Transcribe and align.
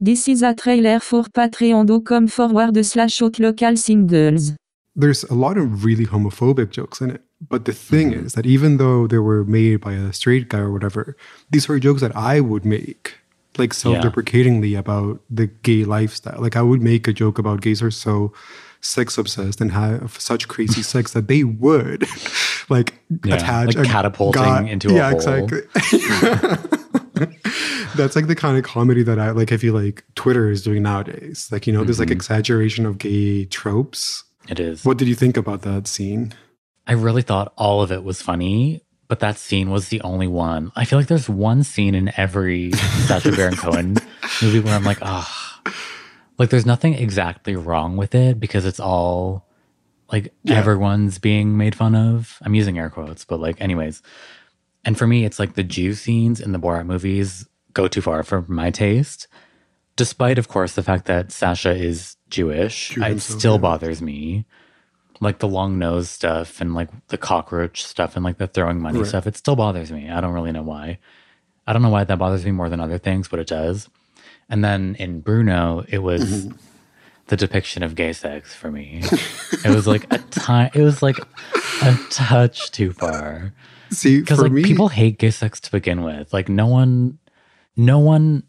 This 0.00 0.28
is 0.28 0.42
a 0.42 0.54
trailer 0.54 1.00
for 1.00 1.24
patreon.com 1.24 2.28
forward 2.28 2.84
slash 2.86 3.20
out 3.22 3.38
local 3.40 3.76
singles. 3.76 4.52
There's 4.94 5.24
a 5.24 5.34
lot 5.34 5.56
of 5.58 5.84
really 5.84 6.06
homophobic 6.06 6.70
jokes 6.70 7.00
in 7.00 7.10
it. 7.10 7.22
But 7.48 7.64
the 7.64 7.72
thing 7.72 8.10
Mm-hmm. 8.12 8.26
is 8.26 8.32
that 8.34 8.46
even 8.46 8.76
though 8.78 9.06
they 9.06 9.18
were 9.18 9.44
made 9.44 9.80
by 9.80 9.92
a 9.94 10.12
straight 10.12 10.48
guy 10.48 10.58
or 10.58 10.72
whatever, 10.72 11.16
these 11.50 11.68
were 11.68 11.78
jokes 11.78 12.00
that 12.00 12.14
I 12.16 12.40
would 12.40 12.64
make, 12.64 13.16
like 13.56 13.72
self 13.74 14.00
deprecatingly 14.02 14.74
about 14.74 15.20
the 15.30 15.46
gay 15.46 15.84
lifestyle. 15.84 16.40
Like 16.40 16.56
I 16.56 16.62
would 16.62 16.82
make 16.82 17.06
a 17.08 17.12
joke 17.12 17.38
about 17.38 17.60
gays 17.60 17.80
are 17.82 17.90
so 17.92 18.32
sex 18.80 19.18
obsessed 19.18 19.60
and 19.60 19.72
have 19.72 20.16
such 20.20 20.46
crazy 20.48 20.82
sex 20.94 21.12
that 21.12 21.26
they 21.28 21.42
would 21.44 22.06
like 22.68 22.94
Yeah, 23.24 23.34
attach 23.36 23.74
like 23.76 23.86
a 23.86 23.88
catapulting 23.88 24.42
god- 24.42 24.68
into 24.68 24.90
a 24.90 24.94
yeah, 24.94 25.10
hole. 25.10 25.16
exactly. 25.18 26.68
That's 27.98 28.16
like 28.16 28.26
the 28.28 28.34
kind 28.34 28.56
of 28.56 28.64
comedy 28.64 29.02
that 29.02 29.18
I 29.18 29.30
like. 29.32 29.52
I 29.52 29.58
feel 29.58 29.74
like 29.74 30.04
Twitter 30.14 30.50
is 30.50 30.62
doing 30.62 30.82
nowadays. 30.82 31.48
Like 31.52 31.66
you 31.66 31.72
know, 31.74 31.84
there's 31.84 31.98
like 31.98 32.08
Mhm. 32.08 32.12
exaggeration 32.12 32.86
of 32.86 32.96
gay 32.98 33.44
tropes. 33.44 34.24
It 34.48 34.58
is. 34.58 34.84
What 34.84 34.96
did 34.96 35.08
you 35.08 35.14
think 35.14 35.36
about 35.36 35.62
that 35.62 35.86
scene? 35.86 36.32
I 36.86 36.92
really 36.92 37.20
thought 37.22 37.52
all 37.58 37.82
of 37.82 37.92
it 37.92 38.02
was 38.02 38.22
funny, 38.22 38.80
but 39.08 39.20
that 39.20 39.36
scene 39.36 39.68
was 39.70 39.88
the 39.88 40.00
only 40.00 40.26
one. 40.26 40.72
I 40.74 40.86
feel 40.86 40.98
like 40.98 41.08
there's 41.08 41.28
one 41.28 41.62
scene 41.62 41.94
in 41.94 42.10
every 42.16 42.72
Sacha 42.72 43.32
Baron 43.32 43.56
Cohen 43.64 43.96
movie 44.40 44.60
where 44.60 44.74
I'm 44.74 44.84
like, 44.84 44.98
ah, 45.02 45.60
like 46.38 46.48
there's 46.48 46.64
nothing 46.64 46.94
exactly 46.94 47.56
wrong 47.56 47.96
with 47.98 48.14
it 48.14 48.40
because 48.40 48.64
it's 48.64 48.80
all 48.80 49.46
like 50.10 50.32
Yeah. 50.44 50.56
everyone's 50.56 51.18
being 51.18 51.58
made 51.58 51.74
fun 51.74 51.94
of. 51.94 52.38
I'm 52.40 52.54
using 52.54 52.78
air 52.78 52.88
quotes, 52.88 53.24
but 53.26 53.38
like, 53.40 53.60
anyways. 53.60 54.00
And 54.84 54.96
for 54.96 55.06
me, 55.06 55.26
it's 55.26 55.38
like 55.38 55.54
the 55.54 55.64
Jew 55.64 55.92
scenes 55.92 56.40
in 56.40 56.52
the 56.52 56.58
Borat 56.58 56.86
movies 56.86 57.46
go 57.74 57.88
too 57.88 58.00
far 58.00 58.22
for 58.22 58.42
my 58.48 58.70
taste. 58.70 59.28
Despite, 59.96 60.38
of 60.38 60.48
course, 60.48 60.74
the 60.74 60.82
fact 60.82 61.06
that 61.06 61.32
Sacha 61.32 61.74
is 61.74 62.16
Jewish, 62.30 62.90
Jew 62.90 63.02
it 63.02 63.20
still 63.20 63.54
yeah. 63.54 63.58
bothers 63.58 64.00
me 64.00 64.44
like 65.20 65.40
the 65.40 65.48
long 65.48 65.78
nose 65.78 66.08
stuff 66.08 66.60
and 66.60 66.74
like 66.74 66.88
the 67.08 67.18
cockroach 67.18 67.82
stuff 67.84 68.14
and 68.14 68.24
like 68.24 68.38
the 68.38 68.46
throwing 68.46 68.80
money 68.80 68.98
Right. 69.00 69.08
stuff, 69.08 69.26
it 69.26 69.36
still 69.36 69.56
bothers 69.56 69.90
me. 69.90 70.08
I 70.08 70.20
don't 70.20 70.32
really 70.34 70.52
know 70.52 70.62
why. 70.62 70.98
I 71.66 71.72
don't 71.72 71.82
know 71.82 71.88
why 71.90 72.04
that 72.04 72.18
bothers 72.18 72.44
me 72.44 72.52
more 72.52 72.68
than 72.68 72.78
other 72.78 72.98
things, 72.98 73.26
but 73.26 73.40
it 73.40 73.48
does. 73.48 73.88
And 74.48 74.64
then 74.64 74.94
in 75.00 75.20
Bruno, 75.20 75.84
it 75.88 75.98
was 75.98 76.44
Mm-hmm. 76.46 76.56
the 77.26 77.36
depiction 77.36 77.82
of 77.82 77.96
gay 77.96 78.12
sex 78.12 78.54
for 78.54 78.70
me. 78.70 79.00
it 79.64 79.74
was 79.74 79.88
like 79.88 80.06
a 80.12 80.18
time. 80.18 80.70
It 80.74 80.82
was 80.82 81.02
like 81.02 81.18
a 81.82 81.98
touch 82.10 82.70
too 82.70 82.92
far 82.92 83.52
See, 83.90 84.20
because 84.20 84.40
like 84.40 84.52
me, 84.52 84.62
people 84.62 84.88
hate 84.88 85.18
gay 85.18 85.30
sex 85.30 85.58
to 85.60 85.70
begin 85.72 86.02
with. 86.04 86.32
Like 86.32 86.48
no 86.48 86.68
one, 86.68 87.18
no 87.78 87.98
one 87.98 88.42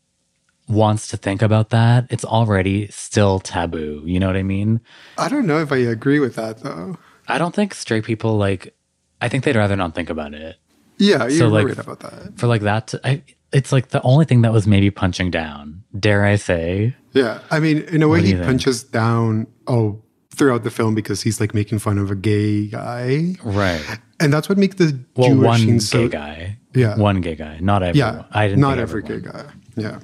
wants 0.68 1.08
to 1.08 1.18
think 1.18 1.42
about 1.42 1.70
that. 1.70 2.06
It's 2.10 2.26
already 2.26 2.88
still 2.90 3.40
taboo. 3.40 4.04
You 4.06 4.20
know 4.20 4.28
what 4.28 4.36
I 4.36 4.44
mean? 4.44 4.82
I 5.18 5.30
don't 5.30 5.48
know 5.48 5.60
if 5.60 5.72
I 5.72 5.78
agree 5.78 6.20
with 6.20 6.36
that 6.36 6.60
though. 6.64 6.98
I 7.28 7.38
don't 7.38 7.56
think 7.56 7.74
straight 7.74 8.04
people 8.04 8.36
like. 8.38 8.76
I 9.22 9.30
think 9.30 9.44
they'd 9.46 9.56
rather 9.56 9.76
not 9.76 9.96
think 9.96 10.10
about 10.10 10.34
it. 10.34 10.58
Yeah, 10.98 11.20
you're 11.28 11.32
So, 11.32 11.48
like- 11.48 11.68
right 11.68 11.78
about 11.80 12.00
that. 12.02 12.38
For 12.38 12.48
like 12.48 12.62
that, 12.64 12.88
to, 12.88 13.02
I, 13.08 13.24
it's 13.54 13.72
like 13.72 13.90
the 13.90 14.02
only 14.04 14.26
thing 14.26 14.42
that 14.44 14.52
was 14.54 14.68
maybe 14.68 14.92
punching 14.92 15.32
down. 15.32 15.84
Dare 15.98 16.24
I 16.26 16.36
say? 16.36 16.96
Yeah, 17.14 17.40
I 17.52 17.60
mean, 17.60 17.80
in 17.84 18.04
a 18.04 18.08
way, 18.08 18.22
he 18.22 18.30
you 18.30 18.34
think? 18.36 18.46
punches 18.46 18.84
down 18.84 19.48
oh 19.68 20.02
throughout 20.36 20.64
the 20.64 20.70
film 20.72 20.96
because 20.96 21.22
he's 21.22 21.40
like 21.42 21.54
making 21.54 21.80
fun 21.80 21.98
of 21.98 22.12
a 22.12 22.16
gay 22.16 22.68
guy, 22.68 23.36
Right. 23.44 23.84
and 24.20 24.32
that's 24.32 24.48
what 24.48 24.58
makes 24.58 24.76
the 24.76 24.98
Well, 25.16 25.30
Jewish 25.30 25.46
one 25.46 25.60
scene 25.60 25.74
gay 25.74 25.80
so 25.80 26.08
guy. 26.08 26.59
Yeah. 26.80 26.98
One 26.98 27.22
gay 27.22 27.36
guy. 27.36 27.60
Not 27.60 27.84
everyone. 27.84 28.16
yeah, 28.16 28.24
I 28.32 28.48
didn't. 28.48 28.62
not 28.62 28.78
think 28.78 28.82
every 28.82 29.04
gay 29.04 29.20
guy. 29.20 29.46
Yeah, 29.76 30.00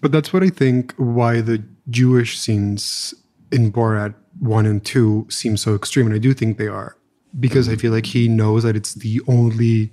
but 0.00 0.12
that's 0.12 0.32
what 0.32 0.42
I 0.42 0.50
think 0.50 0.94
why 0.96 1.40
the 1.40 1.62
Jewish 1.90 2.38
scenes 2.38 3.14
in 3.50 3.72
Borat 3.72 4.14
one 4.40 4.66
and 4.66 4.84
two 4.84 5.26
seem 5.30 5.56
so 5.56 5.74
extreme, 5.74 6.06
and 6.06 6.14
I 6.14 6.18
do 6.18 6.32
think 6.34 6.58
they 6.58 6.68
are 6.68 6.96
because 7.38 7.68
I 7.68 7.72
mm-hmm. 7.72 7.80
feel 7.80 7.92
like 7.92 8.06
he 8.06 8.28
knows 8.28 8.62
that 8.62 8.76
it's 8.76 8.94
the 8.94 9.20
only 9.26 9.92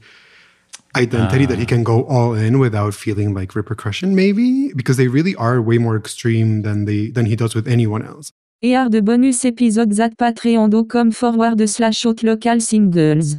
identity 0.96 1.46
that 1.46 1.58
he 1.58 1.66
ah. 1.66 1.68
can 1.68 1.84
go 1.84 2.06
all 2.06 2.34
in 2.34 2.60
without 2.60 2.94
feeling 2.94 3.34
like 3.34 3.54
repercussion 3.54 4.16
maybe 4.16 4.72
because 4.78 4.96
they 4.96 5.10
really 5.10 5.36
are 5.36 5.62
way 5.62 5.78
more 5.78 5.98
extreme 5.98 6.62
than 6.62 6.86
they 6.86 7.10
than 7.10 7.26
he 7.26 7.36
does 7.36 7.54
with 7.54 7.68
anyone 7.68 8.02
else 8.02 8.32
Et 8.62 8.76
are 8.76 8.90
de 8.90 9.02
bonus 9.02 9.46
episodes 9.46 10.00
at 10.00 10.16
patreon.com 10.16 11.12
forward 11.12 11.68
slash 11.68 12.06
local 12.06 12.60
singles. 12.60 13.38